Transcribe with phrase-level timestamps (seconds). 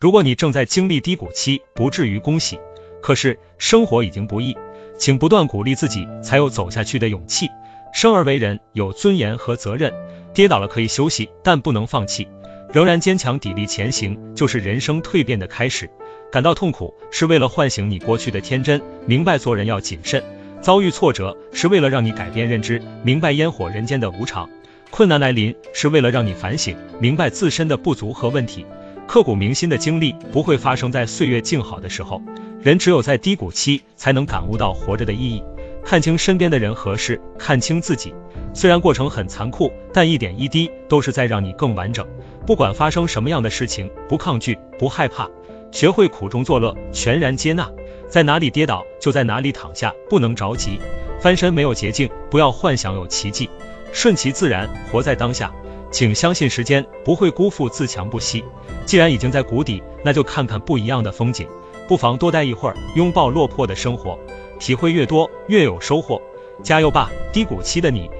[0.00, 2.58] 如果你正在经历低谷期，不至于恭喜。
[3.02, 4.56] 可是生活已经不易，
[4.96, 7.50] 请不断鼓励自己，才有走下去的勇气。
[7.92, 9.92] 生而为人，有尊严和责任，
[10.32, 12.26] 跌倒了可以休息，但不能放弃，
[12.72, 15.90] 仍然坚强砥砺前行，就是人生蜕变的开始。
[16.32, 20.22] 感到痛苦是为了唤醒你过去的天真，明白做人要谨慎；
[20.62, 24.48] 遭遇挫折是为了让你改变认知，明白烟火人间的无常；
[24.90, 28.64] 困难来临是为了让你反省，明白自身的不足和问题。
[29.12, 32.22] 刻骨铭心的经历不会发生在岁月静好的时候，
[32.62, 35.42] 人只有在低谷期才能感悟到活着的意义，
[35.84, 38.14] 看清身边的人和事，看清自己。
[38.54, 42.06] 虽然过程很残酷，但一点一滴都是在让你更完整。
[42.46, 45.28] 不管发生什么样的事情，不抗拒，不害怕。
[45.72, 47.68] 学会苦中作乐，全然接纳，
[48.08, 50.78] 在哪里跌倒就在哪里躺下，不能着急。
[51.20, 53.50] 翻身没有捷径，不要幻想有奇迹，
[53.92, 55.52] 顺其自然，活在当下。
[55.90, 58.44] 请相信时间不会辜负自强不息。
[58.84, 61.46] 既然已经在谷底，那就看看不一样的风景，
[61.88, 64.18] 不妨多待一会儿，拥抱落魄的生活，
[64.58, 66.20] 体会越多越有收获。
[66.62, 68.10] 加油吧，低谷期的你，